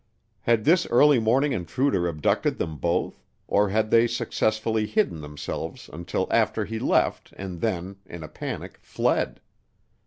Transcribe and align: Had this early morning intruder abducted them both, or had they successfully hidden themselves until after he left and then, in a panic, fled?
Had 0.39 0.63
this 0.63 0.87
early 0.87 1.19
morning 1.19 1.51
intruder 1.51 2.07
abducted 2.07 2.57
them 2.57 2.77
both, 2.77 3.23
or 3.47 3.69
had 3.69 3.91
they 3.91 4.07
successfully 4.07 4.87
hidden 4.87 5.21
themselves 5.21 5.91
until 5.93 6.25
after 6.31 6.65
he 6.65 6.79
left 6.79 7.31
and 7.37 7.61
then, 7.61 7.97
in 8.07 8.23
a 8.23 8.27
panic, 8.27 8.79
fled? 8.81 9.41